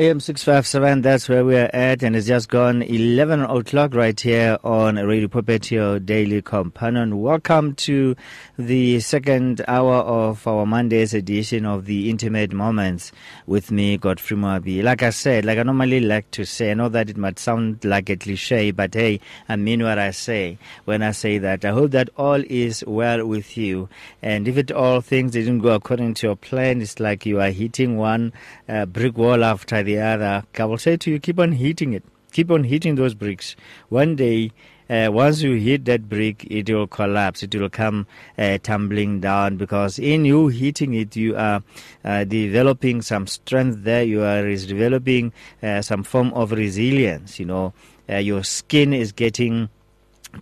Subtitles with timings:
[0.00, 4.56] AM 657, that's where we are at, and it's just gone 11 o'clock right here
[4.62, 5.28] on Radio
[5.70, 7.20] your daily companion.
[7.20, 8.14] Welcome to
[8.56, 13.10] the second hour of our Monday's edition of the Intimate Moments
[13.48, 14.84] with me, Godfrey Moabi.
[14.84, 17.84] Like I said, like I normally like to say, I know that it might sound
[17.84, 19.18] like a cliche, but hey,
[19.48, 21.64] I mean what I say when I say that.
[21.64, 23.88] I hope that all is well with you,
[24.22, 27.50] and if it all things didn't go according to your plan, it's like you are
[27.50, 28.32] hitting one
[28.68, 30.44] uh, brick wall after the other.
[30.58, 32.04] I will say to you, keep on hitting it.
[32.32, 33.56] Keep on hitting those bricks.
[33.88, 34.52] One day,
[34.90, 37.42] uh, once you hit that brick, it will collapse.
[37.42, 38.06] It will come
[38.38, 41.62] uh, tumbling down because in you hitting it, you are
[42.04, 44.02] uh, developing some strength there.
[44.02, 45.32] You are is developing
[45.62, 47.40] uh, some form of resilience.
[47.40, 47.72] You know,
[48.10, 49.70] uh, your skin is getting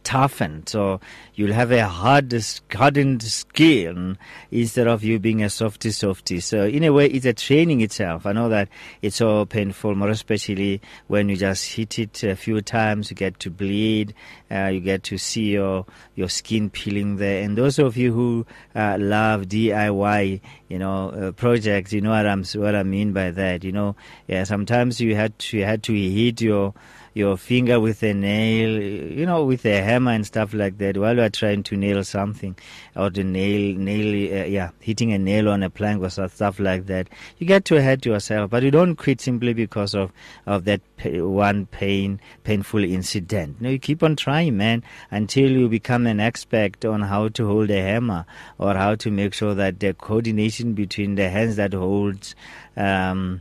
[0.03, 0.69] toughened.
[0.69, 1.01] So
[1.35, 2.35] you'll have a hard,
[2.73, 4.19] hardened skin
[4.51, 6.41] instead of you being a softy softy.
[6.41, 8.27] So in a way, it's a training itself.
[8.27, 8.69] I know that
[9.03, 13.39] it's so painful, more especially when you just hit it a few times, you get
[13.41, 14.15] to bleed,
[14.51, 17.43] uh, you get to see your your skin peeling there.
[17.43, 22.27] And those of you who uh, love DIY, you know, uh, projects, you know what
[22.27, 23.65] I'm what I mean by that.
[23.65, 26.75] You know, yeah, sometimes you had to you had to hit your
[27.17, 31.17] your finger with a nail, you know, with a hammer and stuff like that while
[31.17, 32.55] you are trying to nail something
[32.95, 36.85] or to nail, nail, uh, yeah, hitting a nail on a plank or stuff like
[36.85, 37.09] that.
[37.39, 40.13] You get to hurt yourself, but you don't quit simply because of,
[40.45, 43.63] of that one pain, painful incident.
[43.63, 47.71] No, you keep on trying, man, until you become an expert on how to hold
[47.71, 48.27] a hammer
[48.59, 52.35] or how to make sure that the coordination between the hands that holds,
[52.77, 53.41] um,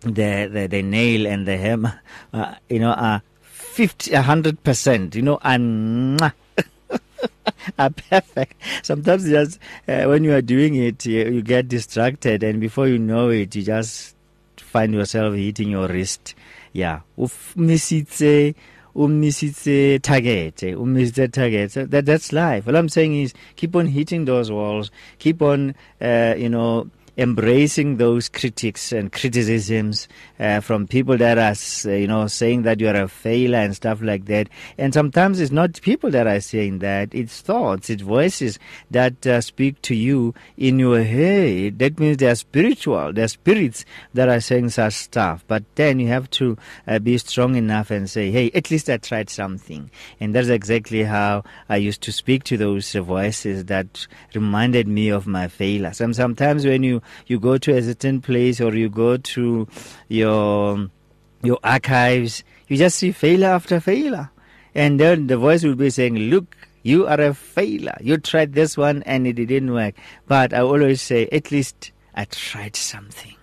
[0.00, 2.00] the, the, the nail and the hammer,
[2.32, 6.20] uh, you know, are 50, 100%, you know, and
[7.78, 8.54] are perfect.
[8.82, 9.58] Sometimes just
[9.88, 13.54] uh, when you are doing it, you, you, get distracted, and before you know it,
[13.54, 14.16] you just
[14.56, 16.34] find yourself hitting your wrist.
[16.72, 17.00] Yeah.
[17.18, 18.54] Umisitse,
[18.94, 21.72] umisitse target, umisitse target.
[21.72, 22.68] So that, that's life.
[22.68, 27.96] All I'm saying is keep on hitting those walls, keep on, uh, you know, embracing
[27.96, 30.06] those critics and criticisms
[30.38, 33.74] uh, from people that are, uh, you know, saying that you are a failure and
[33.74, 34.48] stuff like that.
[34.76, 38.58] And sometimes it's not people that are saying that; it's thoughts, it's voices
[38.90, 41.78] that uh, speak to you in your head.
[41.78, 43.84] That means they are spiritual, they are spirits
[44.14, 45.44] that are saying such stuff.
[45.46, 48.98] But then you have to uh, be strong enough and say, "Hey, at least I
[48.98, 49.90] tried something."
[50.20, 55.26] And that's exactly how I used to speak to those voices that reminded me of
[55.26, 56.00] my failures.
[56.00, 59.66] And sometimes when you you go to a certain place or you go to
[60.08, 60.88] your
[61.42, 64.30] your archives, you just see failure after failure.
[64.74, 67.96] And then the voice will be saying, Look, you are a failure.
[68.00, 69.94] You tried this one and it didn't work.
[70.26, 73.36] But I always say, At least I tried something.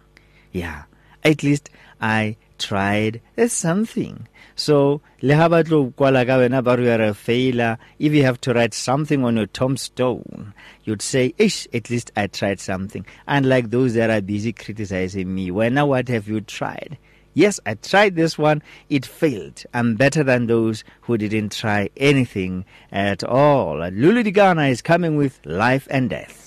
[0.52, 0.84] Yeah.
[1.24, 1.70] At least
[2.02, 4.28] I tried something.
[4.56, 9.24] So, le ha batlo kwala ka wena ba failure, if you have to write something
[9.24, 10.54] on your tombstone,
[10.84, 13.06] you'd say, ish, at least I tried something.
[13.28, 15.50] Unlike those that are busy criticizing me.
[15.52, 16.98] Now what have you tried?
[17.36, 18.62] Yes, I tried this one.
[18.90, 19.64] It failed.
[19.74, 23.78] I'm better than those who didn't try anything at all.
[23.90, 26.43] Lulu Dikana is coming with Life and Death.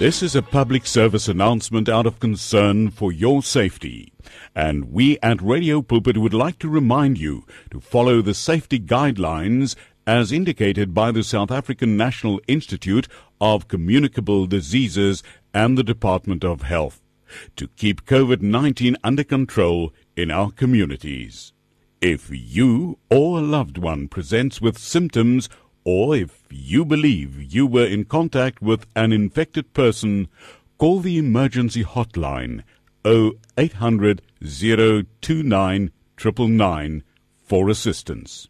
[0.00, 4.14] This is a public service announcement out of concern for your safety.
[4.54, 9.76] And we at Radio Pulpit would like to remind you to follow the safety guidelines
[10.06, 13.08] as indicated by the South African National Institute
[13.42, 15.22] of Communicable Diseases
[15.52, 17.02] and the Department of Health
[17.56, 21.52] to keep COVID 19 under control in our communities.
[22.00, 25.50] If you or a loved one presents with symptoms
[25.84, 30.28] or if you believe you were in contact with an infected person,
[30.78, 32.62] call the emergency hotline
[33.04, 37.02] 0800 029 999
[37.42, 38.48] for assistance.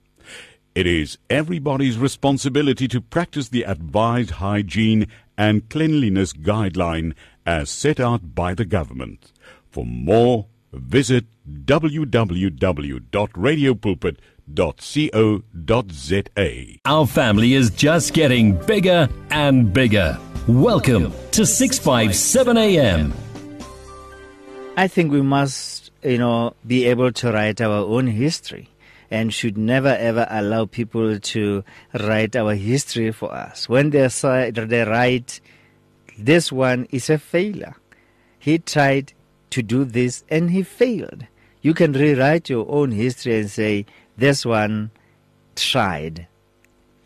[0.75, 5.07] It is everybody's responsibility to practice the advised hygiene
[5.37, 7.15] and cleanliness guideline
[7.47, 9.33] as set out by the government.
[9.71, 14.17] For more, visit www.radiopulpit.com
[14.55, 16.31] www.co.za.
[16.85, 20.19] Our family is just getting bigger and bigger.
[20.47, 23.13] Welcome to 657 AM.
[24.77, 28.69] I think we must you know, be able to write our own history
[29.11, 31.65] and should never ever allow people to
[31.99, 33.69] write our history for us.
[33.69, 35.41] When they say they write,
[36.19, 37.75] this one is a failure.
[38.39, 39.13] He tried
[39.51, 41.27] to do this and he failed.
[41.61, 43.85] You can rewrite your own history and say,
[44.21, 44.91] this one
[45.57, 46.27] tried,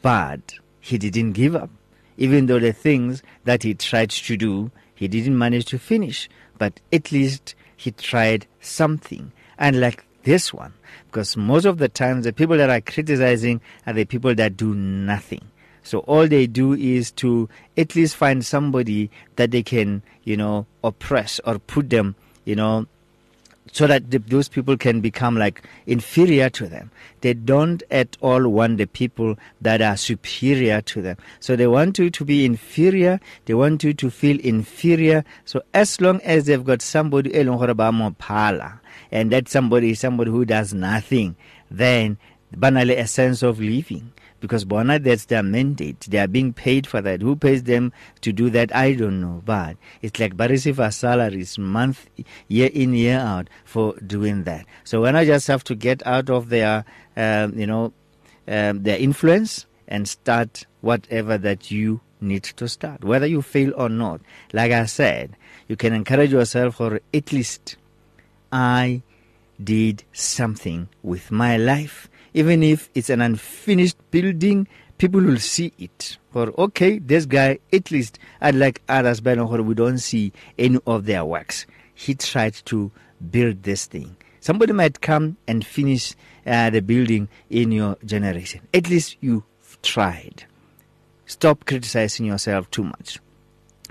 [0.02, 1.70] but he didn't give up.
[2.16, 6.28] Even though the things that he tried to do, he didn't manage to finish,
[6.58, 9.32] but at least he tried something.
[9.58, 10.75] And like this one,
[11.06, 14.75] because most of the times the people that are criticizing are the people that do
[14.75, 15.43] nothing.
[15.82, 20.66] So all they do is to at least find somebody that they can, you know,
[20.82, 22.87] oppress or put them, you know,
[23.72, 26.90] so that the, those people can become like inferior to them.
[27.22, 31.16] They don't at all want the people that are superior to them.
[31.40, 33.20] So they want you to be inferior.
[33.46, 35.25] They want you to feel inferior.
[35.44, 37.40] So as long as they've got somebody eh,
[39.11, 41.37] and that somebody is somebody who does nothing,
[41.70, 42.19] then
[42.55, 44.12] banally a sense of living
[44.44, 46.00] because bona that's their mandate.
[46.00, 47.23] They are being paid for that.
[47.23, 48.76] Who pays them to do that?
[48.76, 49.41] I don't know.
[49.43, 52.11] But it's like our salaries month
[52.49, 54.67] year in year out for doing that.
[54.85, 56.85] So when i just have to get out of their
[57.17, 57.94] um, you know
[58.46, 63.02] um, their influence and start whatever that you need to start.
[63.02, 64.20] Whether you fail or not.
[64.52, 65.38] Like i said
[65.69, 67.76] you can encourage yourself or at least
[68.52, 69.00] i
[69.62, 74.66] did something with my life even if it's an unfinished building,
[74.98, 76.19] people will see it.
[76.34, 81.25] Or okay, this guy, at least, unlike others, by we don't see any of their
[81.25, 81.66] works.
[81.94, 82.90] He tried to
[83.31, 84.16] build this thing.
[84.40, 86.14] Somebody might come and finish
[86.44, 88.60] uh, the building in your generation.
[88.75, 89.44] At least you
[89.82, 90.44] tried.
[91.26, 93.20] Stop criticizing yourself too much.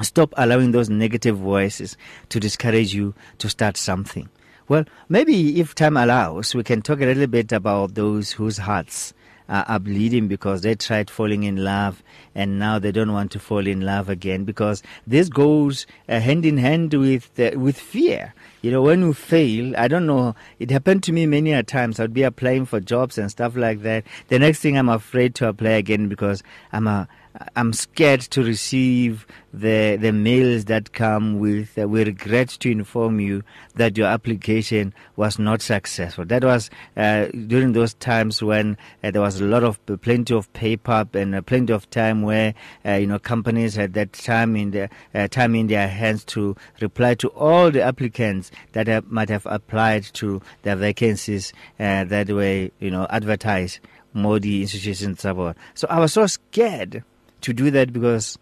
[0.02, 1.98] Stop allowing those negative voices
[2.30, 4.30] to discourage you to start something.
[4.68, 9.14] Well, maybe if time allows, we can talk a little bit about those whose hearts
[9.50, 12.02] are bleeding because they tried falling in love
[12.34, 16.46] and now they don't want to fall in love again because this goes uh, hand
[16.46, 18.34] in hand with uh, with fear.
[18.62, 22.00] You know, when you fail, I don't know, it happened to me many a times.
[22.00, 24.06] I'd be applying for jobs and stuff like that.
[24.30, 27.08] The next thing I'm afraid to apply again because I'm a
[27.56, 33.20] I'm scared to receive the the mails that come with uh, we regret to inform
[33.20, 33.44] you
[33.76, 36.26] that your application was not successful.
[36.26, 40.52] That was uh, during those times when uh, there was a lot of plenty of
[40.54, 42.54] paper and uh, plenty of time where
[42.86, 46.56] uh, you know companies had that time in their uh, time in their hands to
[46.82, 52.72] reply to all the applicants that have, might have applied to the vacancies that way
[52.80, 53.80] you know advertised.
[54.16, 57.04] The institutions So I was so scared
[57.44, 58.38] to do that because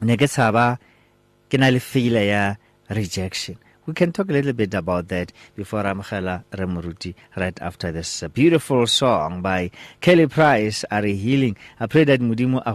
[0.00, 0.26] ne ke
[2.26, 2.54] ya
[2.88, 3.58] rejection.
[3.86, 8.86] We can talk a little bit about that before Ramkhela Remuruti right after this beautiful
[8.86, 11.56] song by Kelly Price are healing.
[11.80, 12.72] I pray that mudimo a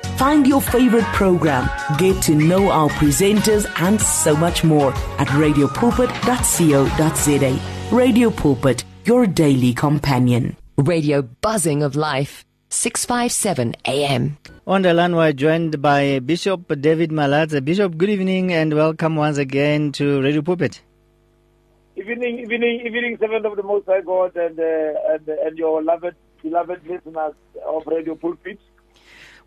[0.21, 1.65] Find your favorite program,
[1.97, 7.59] get to know our presenters, and so much more at radiopulpit.co.za.
[7.91, 10.55] Radio Pulpit, your daily companion.
[10.77, 12.45] Radio buzzing of life.
[12.69, 14.37] 657 AM.
[14.67, 17.65] On the line, we're joined by Bishop David Malatse.
[17.65, 20.83] Bishop, good evening and welcome once again to Radio Pulpit.
[21.95, 26.15] Evening, evening, evening, servant of the Most High God and, uh, and, and your beloved,
[26.43, 27.33] beloved listeners
[27.65, 28.59] of Radio Pulpit.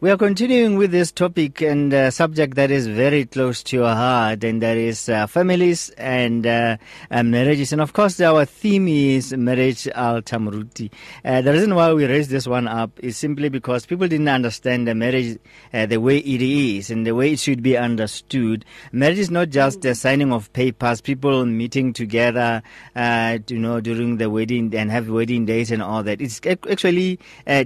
[0.04, 3.88] We are continuing with this topic and uh, subject that is very close to your
[3.88, 6.76] heart, and that is uh, families and, uh,
[7.08, 7.72] and marriages.
[7.72, 10.90] And of course, our theme is marriage altar Muruti.
[11.24, 14.86] Uh, the reason why we raised this one up is simply because people didn't understand
[14.86, 15.38] the marriage
[15.72, 18.66] uh, the way it is and the way it should be understood.
[18.92, 22.62] Marriage is not just the signing of papers, people meeting together,
[22.94, 26.20] uh, you know, during the wedding and have wedding days and all that.
[26.20, 27.18] It's actually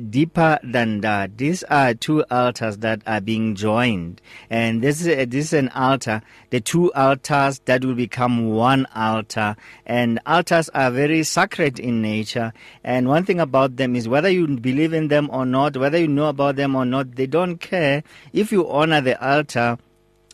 [0.09, 1.37] deeper than that.
[1.37, 4.21] These are two altars that are being joined.
[4.51, 9.57] And this is, this is an altar, the two altars that will become one altar.
[9.87, 12.53] And altars are very sacred in nature.
[12.85, 16.09] And one thing about them is whether you believe in them or not, whether you
[16.09, 18.03] know about them or not, they don't care.
[18.33, 19.79] If you honor the altar,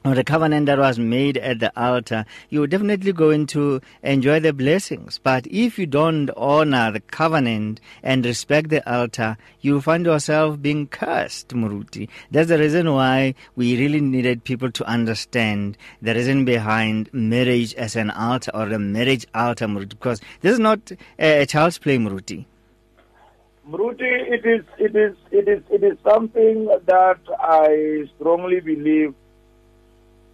[0.04, 4.52] or the covenant that was made at the altar, you're definitely going to enjoy the
[4.52, 5.18] blessings.
[5.22, 10.60] But if you don't honor the covenant and respect the altar, you will find yourself
[10.60, 12.10] being cursed, Muruti.
[12.30, 17.96] That's the reason why we really needed people to understand the reason behind marriage as
[17.96, 22.44] an altar or a marriage altar, Muruti, because this is not a child's play, Muruti.
[23.70, 29.14] Muruti, it is, it is, it is, it is something that I strongly believe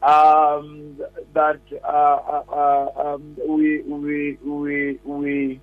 [0.02, 0.96] um,
[1.34, 5.60] that uh, uh, uh, um, we, we, we, we,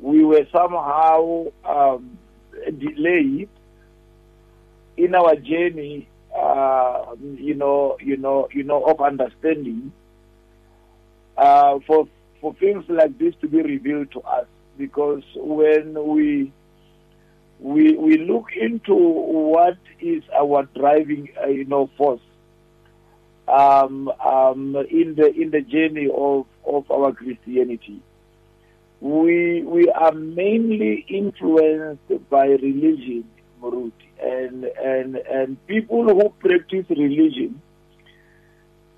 [0.00, 2.18] we were somehow um,
[2.78, 3.48] delayed
[4.96, 9.92] in our journey, uh, you know, you know, you know, of understanding
[11.36, 12.08] uh, for
[12.40, 14.46] for things like this to be revealed to us.
[14.76, 16.52] Because when we
[17.60, 22.20] we we look into what is our driving, uh, you know, force
[23.48, 28.00] um, um, in the in the journey of, of our Christianity.
[29.00, 33.28] We we are mainly influenced by religion,
[33.60, 37.60] Muruti, and and and people who practice religion.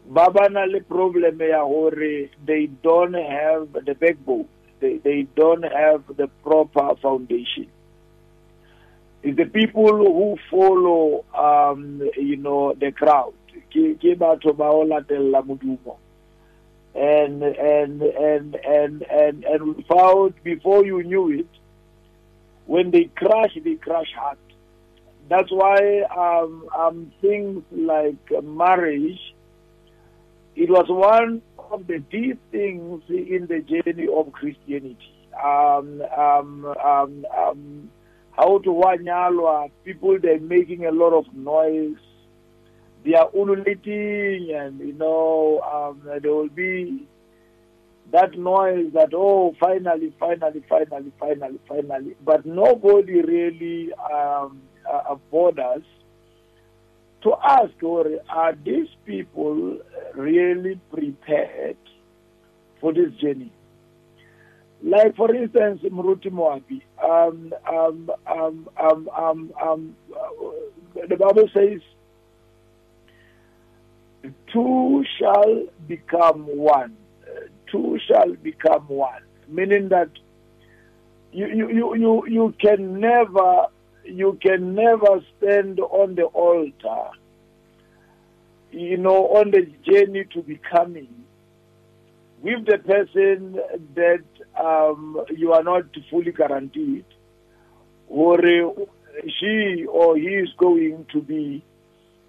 [0.09, 4.49] Babana le problem they don't have the backbone.
[4.79, 7.67] They they don't have the proper foundation.
[9.25, 13.33] It's the people who follow, um, you know, the crowd
[13.73, 15.97] ke ke batho ba o latella modumo.
[16.95, 21.49] And and and and and and found before you knew it
[22.67, 24.39] when they crash they crash hard.
[25.29, 29.21] That's why um, um things like marriage
[30.55, 35.13] it was one of the deep things in the journey of christianity.
[35.43, 37.91] Um um um, um
[38.37, 41.97] how to wanyalwa people they're making a lot of noise
[43.07, 47.07] they are ululating and you know um, there will be
[48.13, 52.17] that noise that oh finally finally finally finally finally.
[52.25, 54.61] But nobody really um,
[54.93, 55.85] uh, borders
[57.23, 59.79] to ask or are these people
[60.15, 61.77] really prepared
[62.81, 63.53] for this journey?
[64.83, 71.81] Like for instance Mruti Moabi um, um, um, um, um, um, uh, the Bible says
[74.53, 76.97] two shall become one.
[77.23, 77.41] Uh,
[77.71, 79.23] two shall become one.
[79.49, 80.11] Meaning that
[81.33, 83.67] you, you, you, you, you can never
[84.05, 87.11] you can never stand on the altar,
[88.71, 91.25] you know, on the journey to becoming
[92.41, 93.59] with the person
[93.95, 94.25] that
[94.59, 97.05] um, you are not fully guaranteed,
[98.09, 98.39] or
[99.41, 101.65] she or he is going to be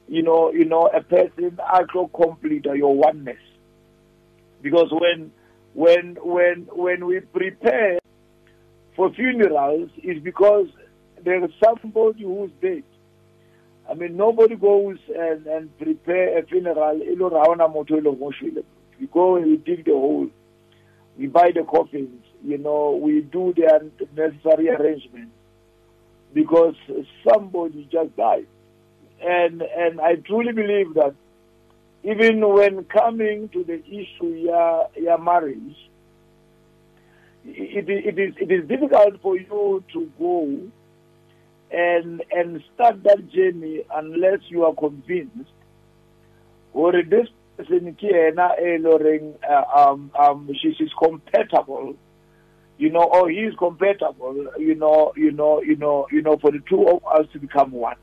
[0.07, 3.37] you know, you know, a person actually complete uh, your oneness.
[4.61, 5.31] Because when
[5.73, 7.99] when when when we prepare
[8.95, 10.67] for funerals is because
[11.23, 12.83] there's somebody who's dead.
[13.89, 16.99] I mean nobody goes and, and prepare a funeral
[18.99, 20.27] we go and we dig the hole,
[21.17, 25.31] we buy the coffins, you know, we do the necessary arrangements
[26.33, 26.75] because
[27.23, 28.47] somebody just died
[29.21, 31.15] and and I truly believe that
[32.03, 35.75] even when coming to the issue yeah yeah marriage,
[37.45, 40.61] it, it is it is difficult for you to go
[41.71, 45.51] and and start that journey unless you are convinced.
[46.73, 47.97] Or this person
[49.49, 51.95] uh, um um she is compatible
[52.77, 56.51] you know or he is compatible you know you know you know you know for
[56.51, 57.95] the two of us to become one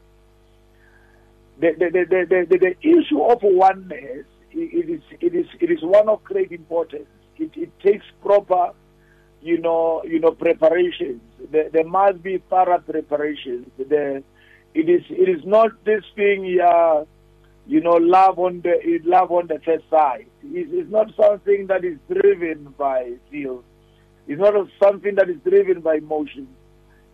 [1.59, 6.09] the, the, the, the, the, issue of oneness it is it is it is one
[6.09, 7.07] of great importance.
[7.37, 8.71] It, it takes proper,
[9.43, 11.21] you know, you know, preparations.
[11.51, 13.67] There, there must be thorough preparations.
[13.77, 14.23] The
[14.75, 17.05] It is it is not this thing, uh,
[17.67, 20.29] you know, love on the love on the first sight.
[20.43, 23.65] It is not something that is driven by feels.
[24.27, 26.49] It's not something that is driven by emotions.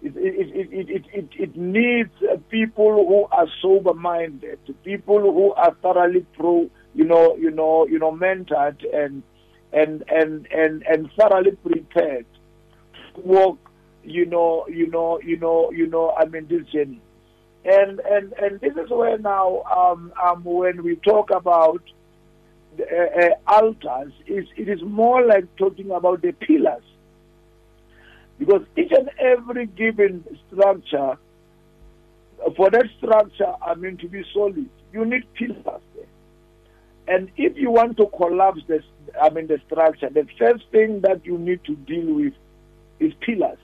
[0.03, 2.11] It, it, it, it, it, it needs
[2.49, 7.99] people who are sober minded, people who are thoroughly pro, you know, you know, you
[7.99, 9.23] know, mentored and
[9.73, 12.25] and and and and thoroughly prepared
[13.15, 13.59] to walk,
[14.03, 17.03] you know, you know, you know, you know, I mean this journey.
[17.67, 21.83] And and and this is where now um um when we talk about
[22.79, 26.85] the, uh, uh, altars, is it is more like talking about the pillars
[28.41, 31.19] because each and every given structure,
[32.57, 36.07] for that structure, I mean, to be solid, you need pillars there.
[37.07, 38.83] And if you want to collapse this,
[39.21, 42.33] I mean, the structure, the first thing that you need to deal with
[42.99, 43.59] is pillars.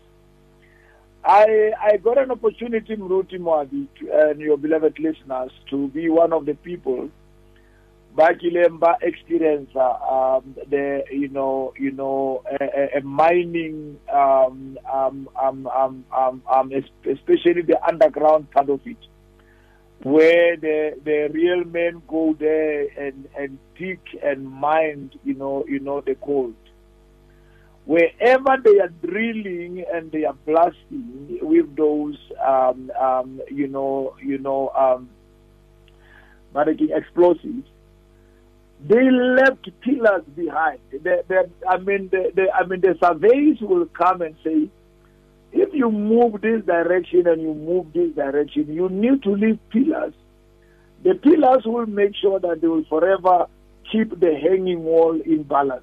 [1.25, 6.45] I I got an opportunity, Mruti Moabi, and your beloved listeners, to be one of
[6.45, 7.09] the people
[8.16, 15.28] ba kileng ba experience um the you know you know a, a mining um um
[15.37, 16.73] um um um, um
[17.04, 18.96] especially the underground part of it
[20.02, 25.78] where the the real men go there and and dig and mine you know you
[25.78, 26.54] know the gold.
[27.85, 34.38] Wherever they are drilling and they are blasting with those um um you know you
[34.38, 35.08] know um
[36.54, 37.68] explosives
[38.80, 40.80] they left pillars behind.
[41.68, 42.11] I mean,
[42.54, 44.68] I mean, the surveys will come and say,
[45.52, 50.12] if you move this direction and you move this direction, you need to leave pillars.
[51.02, 53.47] The pillars will make sure that they will forever
[53.90, 55.83] keep the hanging wall in balance.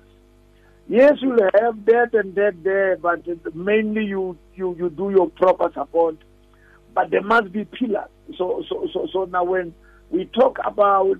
[0.87, 5.71] Yes, you'll have that and that there, but mainly you, you, you do your proper
[5.73, 6.17] support.
[6.93, 8.09] But there must be pillars.
[8.37, 9.73] So, so, so, so now when
[10.11, 11.19] we talk about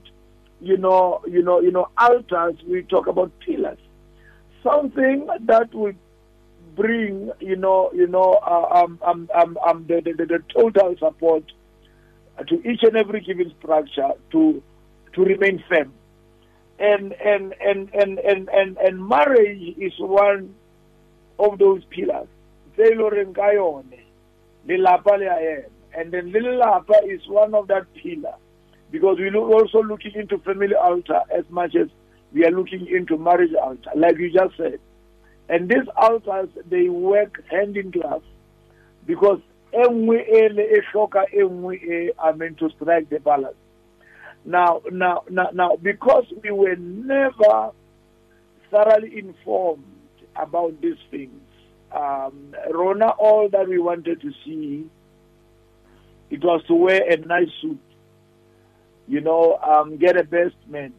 [0.63, 3.78] you know, you know, you know, altars, we talk about pillars.
[4.63, 5.91] Something that will
[6.73, 11.43] bring, you know, you know, uh, um, um, um, um, the, the, the total support
[12.47, 14.63] to each and every given structure to
[15.13, 15.93] to remain firm.
[16.80, 20.56] And and and and and and, and marriage is one
[21.39, 22.28] of those pillars.
[25.95, 28.36] And then lapa is one of that pillar
[28.93, 31.88] because we're also looking into family altar as much as
[32.32, 34.79] we are looking into marriage altar, like you just said.
[35.49, 38.21] And these altars, they work hand in glove
[39.08, 39.39] because
[39.73, 40.82] MWA,
[42.21, 43.56] I mean to strike the balance.
[44.45, 47.71] Now, now, now, now, because we were never
[48.69, 49.86] thoroughly informed
[50.36, 51.41] about these things,
[51.91, 54.86] um, Rona, all that we wanted to see,
[56.29, 57.79] it was to wear a nice suit
[59.08, 60.94] you know, um, get a best man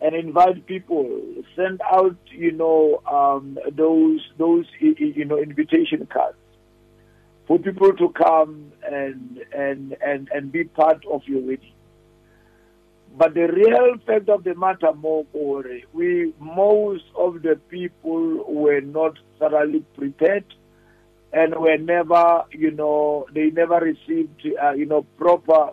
[0.00, 1.20] and invite people.
[1.56, 6.36] Send out, you know, um, those those you know invitation cards
[7.46, 11.72] for people to come and and and and be part of your wedding.
[13.16, 15.24] But the real fact of the matter, more
[15.92, 20.44] we most of the people were not thoroughly prepared
[21.32, 25.72] and were never, you know, they never received, uh, you know, proper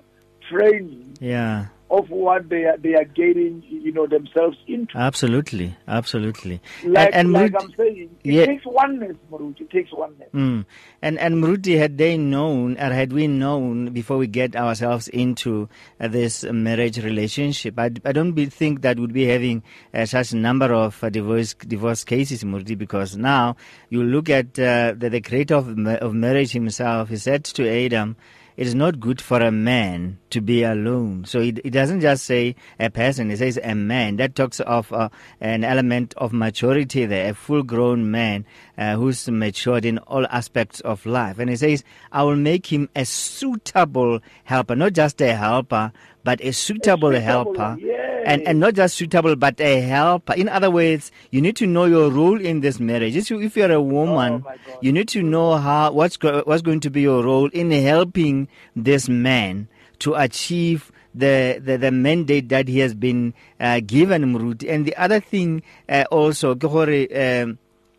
[0.49, 6.59] training yeah of what they are they are getting you know themselves into absolutely absolutely
[6.83, 8.45] like, and, and like Mruti, i'm saying it yeah.
[8.45, 9.61] takes oneness Maruti.
[9.61, 10.65] it takes oneness mm.
[11.03, 15.69] and and Mruti, had they known or had we known before we get ourselves into
[15.99, 19.61] uh, this marriage relationship i, I don't be, think that would be having
[19.93, 23.57] uh, such a number of uh, divorce divorce cases Mruti, because now
[23.89, 28.17] you look at uh, the, the creator of, of marriage himself he said to adam
[28.57, 31.25] it is not good for a man to be alone.
[31.25, 34.17] So it, it doesn't just say a person, it says a man.
[34.17, 35.09] That talks of uh,
[35.41, 38.45] an element of maturity there, a full grown man
[38.77, 41.39] uh, who's matured in all aspects of life.
[41.39, 45.91] And it says, I will make him a suitable helper, not just a helper,
[46.23, 47.77] but a suitable, a suitable helper.
[47.79, 50.33] Yeah and, and not just suitable, but a helper.
[50.33, 53.15] In other words, you need to know your role in this marriage.
[53.15, 56.89] If you're a woman, oh you need to know how what's go, what's going to
[56.89, 59.67] be your role in helping this man
[59.99, 64.69] to achieve the, the, the mandate that he has been uh, given, Mruti.
[64.69, 67.57] And the other thing uh, also, um,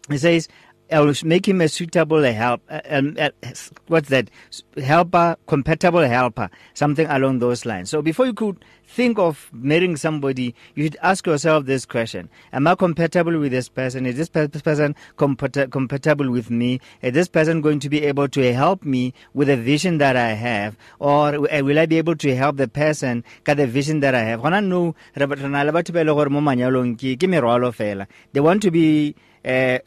[0.08, 0.48] he says,
[0.90, 2.62] I'll make him a suitable help.
[2.68, 3.30] Uh, um, uh,
[3.88, 4.30] what's that?
[4.76, 7.90] Helper, compatible helper, something along those lines.
[7.90, 12.66] So before you could think of marrying somebody, you should ask yourself this question: Am
[12.66, 14.06] I compatible with this person?
[14.06, 16.80] Is this person compat- compatible with me?
[17.02, 20.34] Is this person going to be able to help me with the vision that I
[20.34, 24.14] have, or uh, will I be able to help the person got the vision that
[24.14, 24.42] I have?
[28.32, 29.14] They want to be.
[29.44, 29.78] Uh,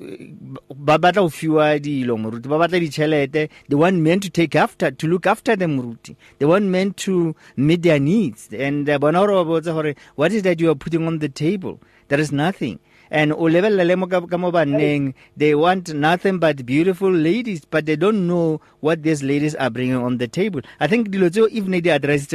[0.00, 4.90] ba batla go fiwa dilo moruti ba batla ditšhelete they want men to take after
[4.90, 6.16] to look after them moruti.
[6.38, 8.48] They want men to meet their needs.
[8.52, 11.28] And uh, bona gore ba botse gore what is that you are putting on the
[11.28, 11.80] table?
[12.08, 12.80] There is nothing
[13.14, 17.86] and o lebelele le mo ka mo banneng they want nothing but beautiful ladies but
[17.86, 20.60] they don't know what these ladies are bringing on the table.
[20.80, 22.34] I think dilo tseo if ne di addressed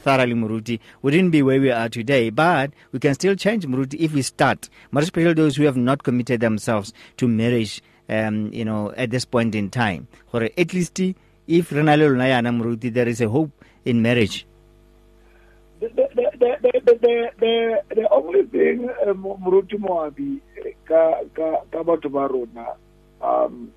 [0.00, 4.14] thoroughly muruti wouldn't be where we are today but we can still change muruti if
[4.14, 4.70] we start.
[4.90, 9.26] More especially those who have not committed themselves to marriage um, you know at this
[9.26, 10.08] point in time.
[10.32, 10.98] Gore at least
[11.46, 13.52] if re na le lona yana muruti there is a hope
[13.84, 14.46] in marriage
[15.80, 20.40] the, the, the, the, the, the, only thing uh, Muruti Moabi
[20.86, 22.74] ka ka ka ba rona
[23.22, 23.72] um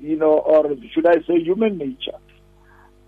[0.00, 2.18] you know or should I say human nature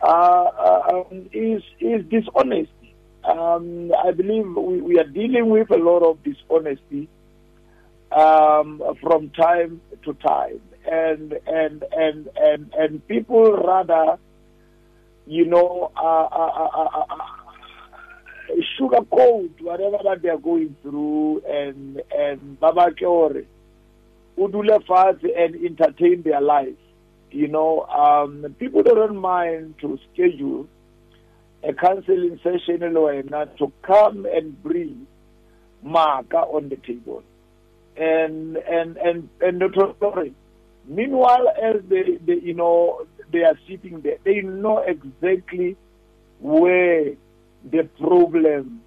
[0.02, 2.94] uh, um, is is dishonesty.
[3.24, 7.08] Um I believe we, we are dealing with a lot of dishonesty
[8.12, 10.60] um from time to time.
[10.90, 14.18] And and and and and people rather
[15.26, 17.39] you know uh, uh, uh, uh
[18.78, 23.42] sugarcoat whatever that they are going through and and baba ke hore
[24.38, 26.80] o dule fatshe and entertain their life.
[27.30, 30.66] You know um people don't mind to schedule
[31.62, 35.06] a counseling session wena to come and bring
[35.82, 37.22] maka on the table.
[37.96, 40.34] And and and and not sorry
[40.86, 45.76] meanwhile as they, they you know they are sitting there they know exactly
[46.40, 47.12] where
[47.64, 48.82] the problem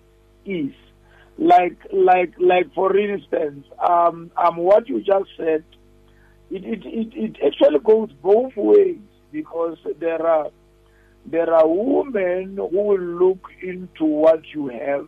[0.46, 0.74] is.
[1.38, 5.64] Like, like, like for instance, um, um, what you just said,
[6.52, 9.00] it, it, it, it actually goes both ways
[9.32, 10.52] because there are,
[11.26, 15.08] there are women who will look into what you have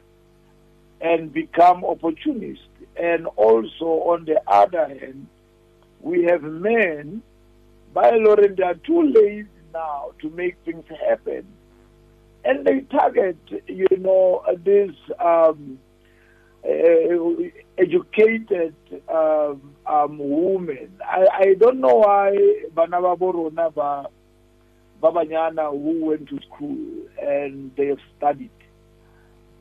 [0.99, 2.65] and become opportunists.
[2.95, 5.27] And also on the other hand,
[6.01, 7.21] we have men,
[7.93, 11.45] by Lauren, they are too lazy now to make things happen
[12.45, 15.79] and they target, you know, these um,
[16.63, 16.69] uh,
[17.77, 18.75] educated
[19.09, 20.99] um, um, women.
[21.03, 22.37] I, I don't know why
[22.73, 24.07] Banaba Borona
[25.01, 26.77] Babanyana who went to school
[27.21, 28.51] and they studied.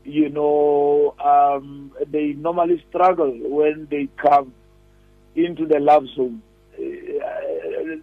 [0.05, 4.53] You know, um, they normally struggle when they come
[5.35, 6.43] into the love zone.
[6.79, 7.97] Uh,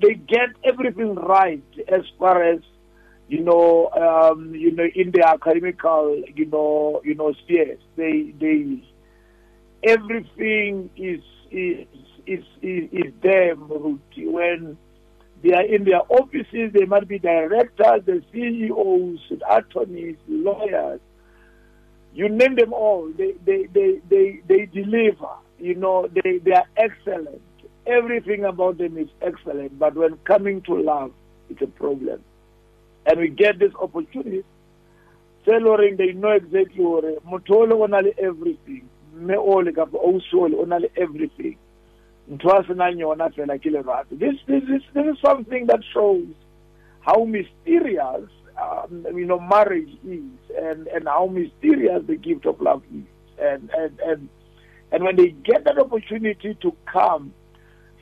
[0.00, 2.60] they get everything right as far as
[3.32, 8.84] you know, um, you know, in the academical, you know, you know, spheres, they, they,
[9.82, 11.86] everything is is
[12.26, 13.70] is is, is them
[14.18, 14.76] when
[15.42, 16.74] they are in their offices.
[16.74, 21.00] They might be directors, the CEOs, attorneys, lawyers.
[22.12, 23.10] You name them all.
[23.16, 25.32] They they they they, they deliver.
[25.58, 27.40] You know, they they are excellent.
[27.86, 29.78] Everything about them is excellent.
[29.78, 31.12] But when coming to love,
[31.48, 32.22] it's a problem
[33.06, 34.44] and we get this opportunity.
[35.44, 39.56] Tse le they know exactly gore motho o le o na le everything mme o
[39.60, 41.56] le kapa ausi o le o na le everything.
[42.30, 44.18] Ntho a senang yona fela ke lerato.
[44.18, 46.28] This, this, this, this is something that shows
[47.00, 50.22] how mysterious um, you know marriage is
[50.56, 53.04] and, and how mysterious the gift of love is.
[53.40, 54.28] And, and, and,
[54.92, 57.34] and when they get that opportunity to come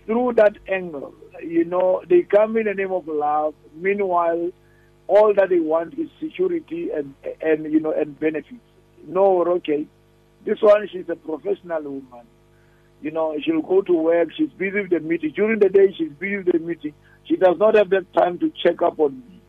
[0.04, 3.54] through that angle you know they come in the name of love.
[3.74, 4.50] Meanwhile
[5.10, 8.60] all that they want is security and and you know and benefits.
[9.08, 9.84] No, okay.
[10.46, 12.26] This one she's a professional woman.
[13.02, 15.32] You know, she'll go to work, she's busy with the meeting.
[15.34, 16.94] During the day she's busy with the meeting.
[17.24, 19.40] She does not have that time to check up on me.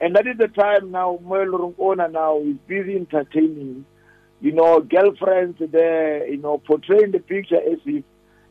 [0.00, 3.84] And that is the time now Moelorong owner now is busy entertaining,
[4.40, 8.04] you know, girlfriends there, you know, portraying the picture as if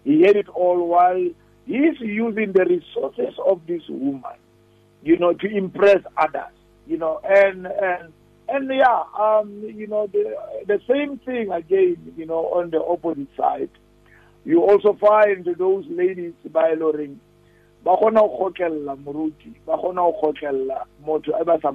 [0.03, 1.29] he had it all while
[1.65, 4.37] he's using the resources of this woman
[5.03, 6.53] you know, to impress others,
[6.87, 8.13] you know, and and
[8.49, 10.35] and yeah, um, you know, the
[10.67, 13.69] the same thing again, you know, on the opposite side,
[14.45, 17.19] you also find those ladies by Loring,
[17.83, 21.71] ba gona go gokella moruti ba gona go gokella motho e ba sa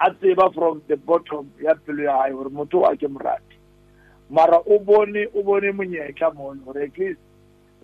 [0.00, 3.58] a tseba from the bottom ya pelo ya hae gore motho a ke morati
[4.30, 7.18] mara o bone o bone monyetla mono gore at least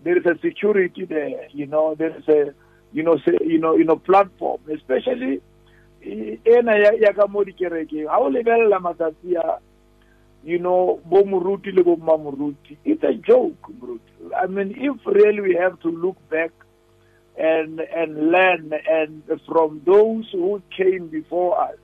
[0.05, 1.49] there is a security there.
[1.53, 2.55] You know, there is a
[2.95, 5.43] you know say, you know you know platform, especially
[6.01, 9.35] ena ya ya ka mo dikereke ha o lebelela matsatsi
[10.45, 14.13] you know bo moruti le bo mamoruti it's a joke moruti.
[14.37, 16.53] I mean if really we have to look back
[17.37, 21.79] and and learn and from those who came before us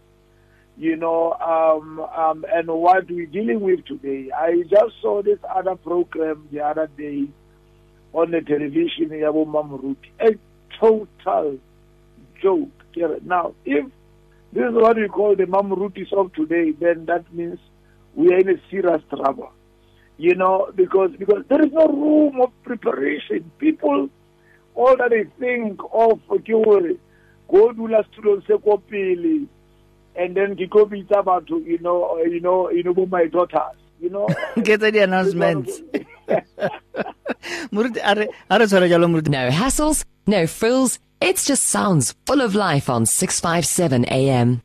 [0.76, 4.30] you know um um and what we're dealing with today.
[4.30, 7.26] I just saw this other program the other day
[8.12, 10.36] on the television ya bo mamoruti a
[10.78, 11.58] total
[12.42, 12.68] joke.
[13.24, 13.84] Now if
[14.52, 17.58] this is what we call the mamorutis of today then that means
[18.14, 19.52] we are in a serious trouble.
[20.18, 23.50] You know because because there is no room of preparation.
[23.58, 24.08] People
[24.74, 26.92] all that they think of ke gore
[27.48, 28.82] go dula setulong se ko
[30.16, 34.10] and then ke tlo bitsa batho you know you know you know my daughters you
[34.10, 34.26] know.
[34.62, 35.80] Get the announcements?
[37.72, 42.54] Muruti are are tshwara jalo muruti no hassles no frills it just sounds full of
[42.54, 44.62] life on 657 AM